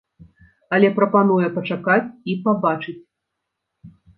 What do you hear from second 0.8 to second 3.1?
прапануе пачакаць і пабачыць.